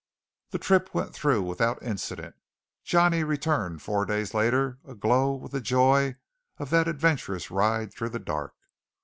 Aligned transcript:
The 0.49 0.57
trip 0.57 0.95
went 0.95 1.13
through 1.13 1.43
without 1.43 1.83
incident. 1.83 2.33
Johnny 2.83 3.23
returned 3.23 3.83
four 3.83 4.03
days 4.03 4.33
later 4.33 4.79
aglow 4.83 5.33
with 5.35 5.51
the 5.51 5.61
joy 5.61 6.15
of 6.57 6.71
that 6.71 6.87
adventurous 6.87 7.51
ride 7.51 7.93
through 7.93 8.09
the 8.09 8.17
dark. 8.17 8.55